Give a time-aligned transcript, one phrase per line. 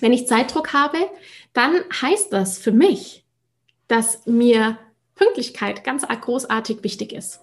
[0.00, 0.98] Wenn ich Zeitdruck habe,
[1.52, 3.24] dann heißt das für mich,
[3.88, 4.78] dass mir
[5.14, 7.40] Pünktlichkeit ganz großartig wichtig ist.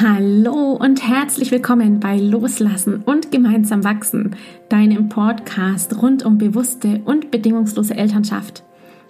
[0.00, 4.36] Hallo und herzlich willkommen bei Loslassen und gemeinsam wachsen,
[4.68, 8.64] deinem Podcast rund um bewusste und bedingungslose Elternschaft.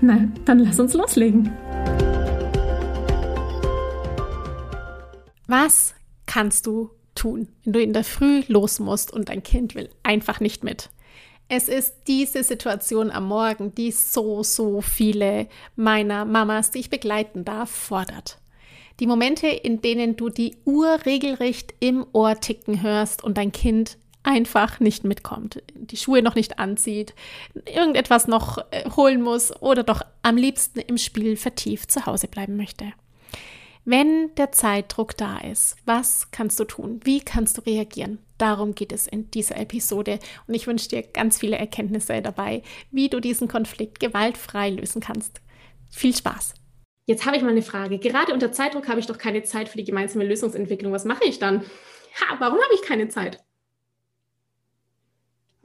[0.00, 1.50] Na, dann lass uns loslegen.
[5.46, 5.94] Was
[6.26, 10.40] kannst du tun, wenn du in der Früh los musst und dein Kind will einfach
[10.40, 10.90] nicht mit?
[11.48, 17.44] Es ist diese Situation am Morgen, die so, so viele meiner Mamas, die ich begleiten
[17.44, 18.38] darf, fordert.
[18.98, 23.98] Die Momente, in denen du die Uhr regelrecht im Ohr ticken hörst und dein Kind
[24.26, 27.14] einfach nicht mitkommt, die Schuhe noch nicht anzieht,
[27.72, 32.56] irgendetwas noch äh, holen muss oder doch am liebsten im Spiel vertieft zu Hause bleiben
[32.56, 32.92] möchte.
[33.84, 37.00] Wenn der Zeitdruck da ist, was kannst du tun?
[37.04, 38.18] Wie kannst du reagieren?
[38.36, 43.08] Darum geht es in dieser Episode und ich wünsche dir ganz viele Erkenntnisse dabei, wie
[43.08, 45.40] du diesen Konflikt gewaltfrei lösen kannst.
[45.88, 46.54] Viel Spaß!
[47.06, 48.00] Jetzt habe ich mal eine Frage.
[48.00, 50.92] Gerade unter Zeitdruck habe ich doch keine Zeit für die gemeinsame Lösungsentwicklung.
[50.92, 51.60] Was mache ich dann?
[51.60, 53.45] Ha, warum habe ich keine Zeit?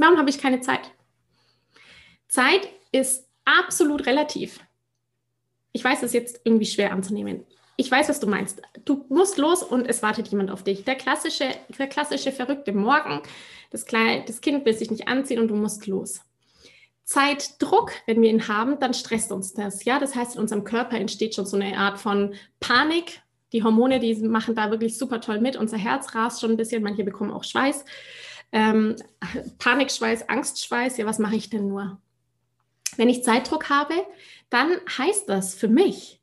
[0.01, 0.91] Warum habe ich keine Zeit?
[2.27, 4.59] Zeit ist absolut relativ.
[5.73, 7.45] Ich weiß, es ist jetzt irgendwie schwer anzunehmen.
[7.77, 8.63] Ich weiß, was du meinst.
[8.83, 10.85] Du musst los und es wartet jemand auf dich.
[10.85, 11.45] Der klassische,
[11.77, 13.21] der klassische verrückte Morgen.
[13.69, 16.21] Das, Kleine, das Kind will sich nicht anziehen und du musst los.
[17.03, 19.85] Zeitdruck, wenn wir ihn haben, dann stresst uns das.
[19.85, 23.21] Ja, das heißt, in unserem Körper entsteht schon so eine Art von Panik.
[23.53, 25.57] Die Hormone, die machen da wirklich super toll mit.
[25.57, 26.81] Unser Herz rast schon ein bisschen.
[26.81, 27.85] Manche bekommen auch Schweiß.
[28.51, 28.95] Ähm,
[29.59, 30.97] Panikschweiß, Angstschweiß.
[30.97, 31.99] Ja, was mache ich denn nur?
[32.97, 33.93] Wenn ich Zeitdruck habe,
[34.49, 36.21] dann heißt das für mich,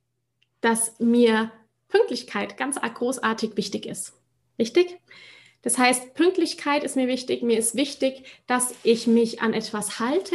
[0.61, 1.51] dass mir
[1.89, 4.13] Pünktlichkeit ganz großartig wichtig ist.
[4.59, 4.99] Richtig?
[5.63, 7.43] Das heißt, Pünktlichkeit ist mir wichtig.
[7.43, 10.35] Mir ist wichtig, dass ich mich an etwas halte.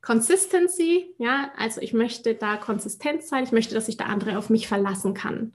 [0.00, 3.44] Consistency, ja, also ich möchte da konsistent sein.
[3.44, 5.52] Ich möchte, dass sich der andere auf mich verlassen kann.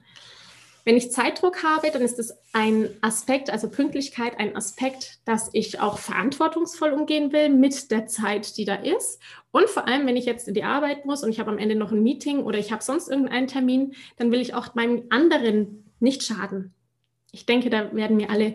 [0.84, 5.80] Wenn ich Zeitdruck habe, dann ist es ein Aspekt, also Pünktlichkeit, ein Aspekt, dass ich
[5.80, 9.20] auch verantwortungsvoll umgehen will mit der Zeit, die da ist.
[9.50, 11.74] Und vor allem, wenn ich jetzt in die Arbeit muss und ich habe am Ende
[11.74, 15.92] noch ein Meeting oder ich habe sonst irgendeinen Termin, dann will ich auch meinem anderen
[16.00, 16.74] nicht schaden.
[17.32, 18.54] Ich denke, da werden mir alle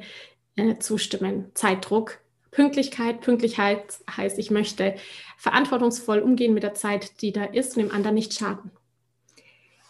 [0.56, 1.52] äh, zustimmen.
[1.54, 2.20] Zeitdruck,
[2.52, 3.22] Pünktlichkeit.
[3.22, 4.96] Pünktlichkeit heißt, ich möchte
[5.38, 8.72] verantwortungsvoll umgehen mit der Zeit, die da ist und dem anderen nicht schaden.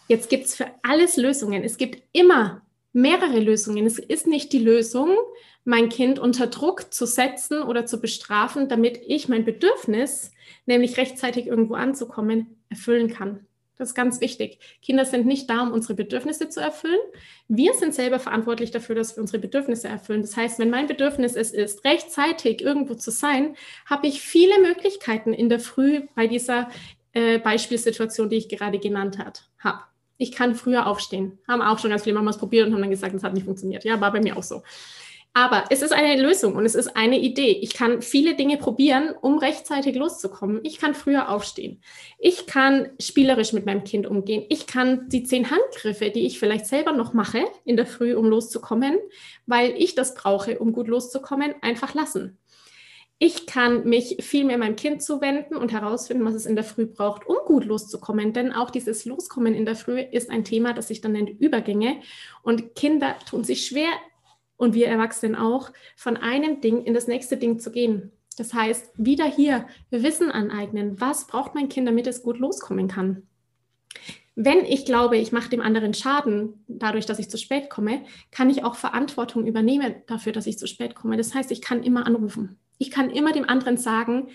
[0.08, 1.64] Jetzt gibt es für alles Lösungen.
[1.64, 3.86] Es gibt immer mehrere Lösungen.
[3.86, 5.18] Es ist nicht die Lösung,
[5.66, 10.32] mein Kind unter Druck zu setzen oder zu bestrafen, damit ich mein Bedürfnis,
[10.66, 13.48] nämlich rechtzeitig irgendwo anzukommen, erfüllen kann.
[13.78, 14.60] Das ist ganz wichtig.
[14.84, 17.00] Kinder sind nicht da, um unsere Bedürfnisse zu erfüllen.
[17.48, 20.22] Wir sind selber verantwortlich dafür, dass wir unsere Bedürfnisse erfüllen.
[20.22, 23.56] Das heißt, wenn mein Bedürfnis es ist, rechtzeitig irgendwo zu sein,
[23.88, 26.70] habe ich viele Möglichkeiten in der Früh bei dieser
[27.14, 29.18] äh, Beispielsituation, die ich gerade genannt
[29.60, 29.80] habe
[30.18, 31.40] ich kann früher aufstehen.
[31.48, 33.84] Haben auch schon ganz viele Mamas probiert und haben dann gesagt, das hat nicht funktioniert.
[33.84, 34.64] Ja, war bei mir auch so.
[35.36, 37.58] Aber es ist eine Lösung und es ist eine Idee.
[37.62, 40.60] Ich kann viele Dinge probieren, um rechtzeitig loszukommen.
[40.62, 41.82] Ich kann früher aufstehen.
[42.20, 44.46] Ich kann spielerisch mit meinem Kind umgehen.
[44.50, 48.26] Ich kann die zehn Handgriffe, die ich vielleicht selber noch mache in der Früh, um
[48.26, 49.00] loszukommen,
[49.48, 52.38] weil ich das brauche, um gut loszukommen, einfach lassen.
[53.26, 56.88] Ich kann mich viel mehr meinem Kind zuwenden und herausfinden, was es in der Früh
[56.88, 58.34] braucht, um gut loszukommen.
[58.34, 62.02] Denn auch dieses Loskommen in der Früh ist ein Thema, das sich dann nennt Übergänge.
[62.42, 63.88] Und Kinder tun sich schwer,
[64.58, 68.12] und wir Erwachsenen auch, von einem Ding in das nächste Ding zu gehen.
[68.36, 71.00] Das heißt, wieder hier Wissen aneignen.
[71.00, 73.24] Was braucht mein Kind, damit es gut loskommen kann?
[74.36, 78.50] Wenn ich glaube, ich mache dem anderen Schaden dadurch, dass ich zu spät komme, kann
[78.50, 81.16] ich auch Verantwortung übernehmen dafür, dass ich zu spät komme.
[81.16, 82.60] Das heißt, ich kann immer anrufen.
[82.78, 84.30] Ich kann immer dem anderen sagen,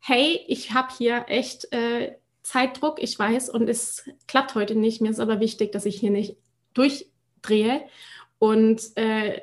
[0.00, 5.00] hey, ich habe hier echt äh, Zeitdruck, ich weiß, und es klappt heute nicht.
[5.00, 6.36] Mir ist aber wichtig, dass ich hier nicht
[6.74, 7.82] durchdrehe
[8.38, 9.40] und äh,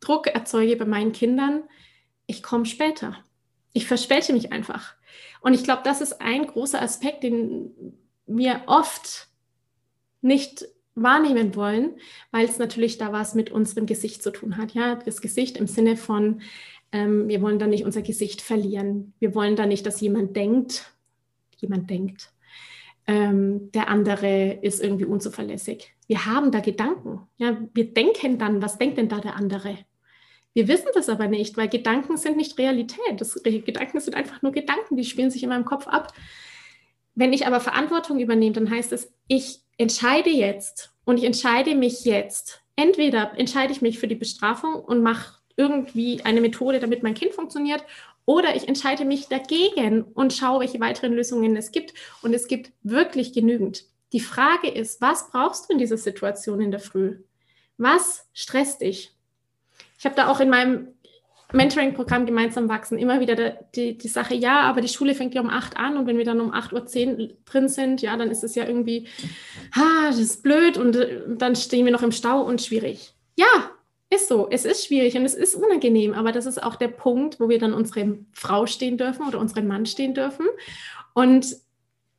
[0.00, 1.62] Druck erzeuge bei meinen Kindern.
[2.26, 3.16] Ich komme später.
[3.72, 4.94] Ich verspäte mich einfach.
[5.40, 9.28] Und ich glaube, das ist ein großer Aspekt, den wir oft
[10.22, 10.66] nicht
[10.96, 11.96] wahrnehmen wollen,
[12.30, 14.72] weil es natürlich da was mit unserem Gesicht zu tun hat.
[14.72, 16.40] Ja, das Gesicht im Sinne von,
[16.94, 19.14] ähm, wir wollen da nicht unser Gesicht verlieren.
[19.18, 20.94] Wir wollen da nicht, dass jemand denkt,
[21.56, 22.32] jemand denkt,
[23.08, 25.92] ähm, der andere ist irgendwie unzuverlässig.
[26.06, 27.22] Wir haben da Gedanken.
[27.36, 29.76] Ja, wir denken dann, was denkt denn da der andere?
[30.52, 33.18] Wir wissen das aber nicht, weil Gedanken sind nicht Realität.
[33.20, 36.12] Das, Gedanken sind einfach nur Gedanken, die spielen sich in meinem Kopf ab.
[37.16, 42.04] Wenn ich aber Verantwortung übernehme, dann heißt es, ich entscheide jetzt und ich entscheide mich
[42.04, 42.62] jetzt.
[42.76, 47.32] Entweder entscheide ich mich für die Bestrafung und mache irgendwie eine Methode, damit mein Kind
[47.32, 47.84] funktioniert,
[48.26, 51.92] oder ich entscheide mich dagegen und schaue, welche weiteren Lösungen es gibt.
[52.22, 53.84] Und es gibt wirklich genügend.
[54.12, 57.18] Die Frage ist, was brauchst du in dieser Situation in der Früh?
[57.76, 59.12] Was stresst dich?
[59.98, 60.88] Ich habe da auch in meinem
[61.52, 65.50] Mentoring-Programm gemeinsam wachsen immer wieder die, die Sache, ja, aber die Schule fängt ja um
[65.50, 68.54] 8 an und wenn wir dann um 8.10 Uhr drin sind, ja, dann ist es
[68.54, 69.06] ja irgendwie,
[69.74, 73.14] ha, das ist blöd und äh, dann stehen wir noch im Stau und schwierig.
[73.36, 73.70] Ja,
[74.14, 77.40] ist so, es ist schwierig und es ist unangenehm, aber das ist auch der Punkt,
[77.40, 80.46] wo wir dann unsere Frau stehen dürfen oder unseren Mann stehen dürfen
[81.12, 81.56] und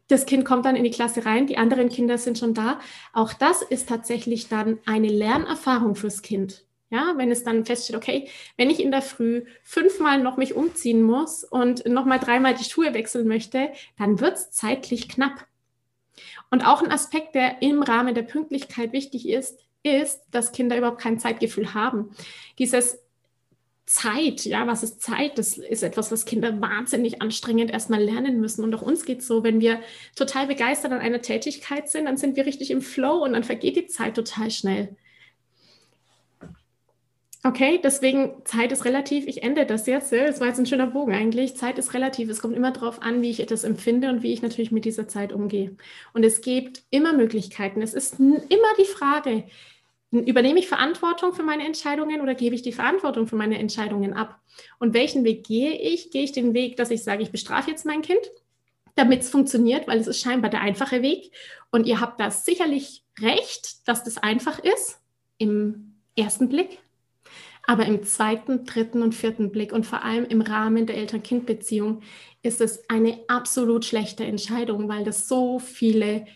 [0.07, 2.80] das Kind kommt dann in die Klasse rein, die anderen Kinder sind schon da.
[3.13, 6.63] Auch das ist tatsächlich dann eine Lernerfahrung fürs Kind.
[6.92, 11.01] Ja, wenn es dann feststeht, okay, wenn ich in der Früh fünfmal noch mich umziehen
[11.01, 15.47] muss und nochmal dreimal die Schuhe wechseln möchte, dann wird es zeitlich knapp.
[16.51, 21.02] Und auch ein Aspekt, der im Rahmen der Pünktlichkeit wichtig ist, ist, dass Kinder überhaupt
[21.02, 22.12] kein Zeitgefühl haben.
[22.60, 23.00] Dieses
[23.86, 25.38] Zeit, ja, was ist Zeit?
[25.38, 28.64] Das ist etwas, was Kinder wahnsinnig anstrengend erstmal lernen müssen.
[28.64, 29.80] Und auch uns geht es so, wenn wir
[30.16, 33.76] total begeistert an einer Tätigkeit sind, dann sind wir richtig im Flow und dann vergeht
[33.76, 34.96] die Zeit total schnell.
[37.44, 39.28] Okay, deswegen Zeit ist relativ.
[39.28, 40.12] Ich ende das jetzt.
[40.12, 41.56] Es war jetzt ein schöner Bogen eigentlich.
[41.56, 42.28] Zeit ist relativ.
[42.28, 45.08] Es kommt immer darauf an, wie ich etwas empfinde und wie ich natürlich mit dieser
[45.08, 45.76] Zeit umgehe.
[46.14, 47.84] Und es gibt immer Möglichkeiten.
[47.84, 48.42] Es ist immer
[48.80, 49.44] die Frage,
[50.24, 54.40] übernehme ich Verantwortung für meine Entscheidungen oder gebe ich die Verantwortung für meine Entscheidungen ab?
[54.80, 56.12] Und welchen Weg gehe ich?
[56.12, 58.22] Gehe ich den Weg, dass ich sage, ich bestrafe jetzt mein Kind,
[58.96, 61.32] damit es funktioniert, weil es ist scheinbar der einfache Weg.
[61.72, 65.00] Und ihr habt da sicherlich recht, dass das einfach ist
[65.38, 66.80] im ersten Blick.
[67.68, 72.02] Aber im zweiten, dritten und vierten Blick und vor allem im Rahmen der Eltern-Kind-Beziehung
[72.44, 76.28] ist es eine absolut schlechte Entscheidung, weil das so viele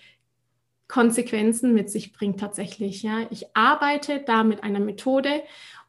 [0.89, 3.03] Konsequenzen mit sich bringt tatsächlich.
[3.03, 5.44] Ja, ich arbeite da mit einer Methode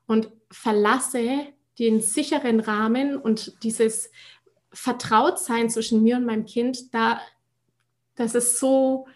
[0.06, 1.46] und verlasse
[1.78, 4.10] den sicheren Rahmen und dieses
[4.72, 7.20] Vertrautsein zwischen mir und meinem Kind, da,
[8.14, 9.08] das ist so,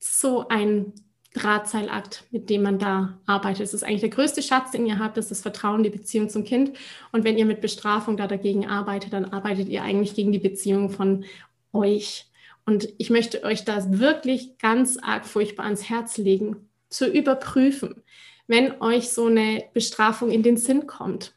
[0.00, 0.92] so ein
[1.34, 3.62] Drahtseilakt, mit dem man da arbeitet.
[3.62, 6.28] Es ist eigentlich der größte Schatz, den ihr habt, das ist das Vertrauen, die Beziehung
[6.28, 6.76] zum Kind.
[7.12, 10.90] Und wenn ihr mit Bestrafung da dagegen arbeitet, dann arbeitet ihr eigentlich gegen die Beziehung
[10.90, 11.24] von
[11.72, 12.29] euch.
[12.70, 18.04] Und ich möchte euch das wirklich ganz arg furchtbar ans Herz legen, zu überprüfen,
[18.46, 21.34] wenn euch so eine Bestrafung in den Sinn kommt.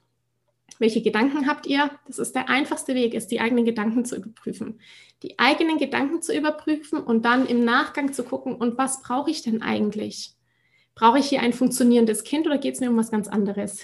[0.77, 1.89] Welche Gedanken habt ihr?
[2.05, 4.79] Das ist der einfachste Weg, ist die eigenen Gedanken zu überprüfen.
[5.23, 9.41] Die eigenen Gedanken zu überprüfen und dann im Nachgang zu gucken, und was brauche ich
[9.41, 10.35] denn eigentlich?
[10.93, 13.83] Brauche ich hier ein funktionierendes Kind oder geht es mir um was ganz anderes?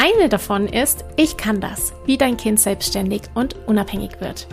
[0.00, 4.46] Eine davon ist, ich kann das, wie dein Kind selbstständig und unabhängig wird.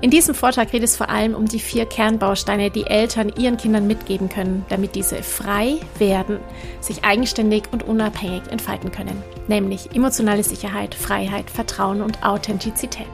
[0.00, 3.88] In diesem Vortrag geht es vor allem um die vier Kernbausteine, die Eltern ihren Kindern
[3.88, 6.38] mitgeben können, damit diese frei werden,
[6.80, 13.10] sich eigenständig und unabhängig entfalten können, nämlich emotionale Sicherheit, Freiheit, Vertrauen und Authentizität.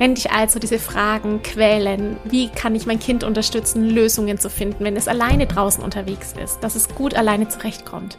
[0.00, 4.82] Wenn dich also diese Fragen quälen, wie kann ich mein Kind unterstützen, Lösungen zu finden,
[4.82, 8.16] wenn es alleine draußen unterwegs ist, dass es gut alleine zurechtkommt,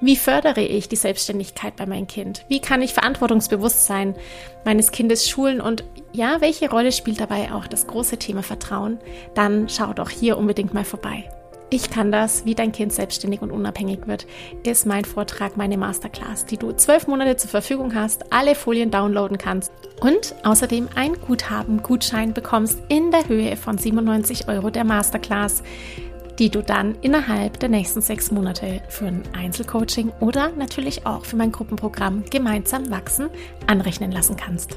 [0.00, 2.44] wie fördere ich die Selbstständigkeit bei meinem Kind?
[2.46, 4.14] Wie kann ich Verantwortungsbewusstsein
[4.64, 5.60] meines Kindes schulen?
[5.60, 9.00] Und ja, welche Rolle spielt dabei auch das große Thema Vertrauen?
[9.34, 11.28] Dann schau doch hier unbedingt mal vorbei.
[11.68, 14.26] Ich kann das, wie dein Kind selbstständig und unabhängig wird,
[14.64, 19.36] ist mein Vortrag, meine Masterclass, die du zwölf Monate zur Verfügung hast, alle Folien downloaden
[19.36, 25.64] kannst und außerdem ein Guthaben, Gutschein bekommst in der Höhe von 97 Euro der Masterclass,
[26.38, 31.36] die du dann innerhalb der nächsten sechs Monate für ein Einzelcoaching oder natürlich auch für
[31.36, 33.28] mein Gruppenprogramm Gemeinsam wachsen
[33.66, 34.76] anrechnen lassen kannst.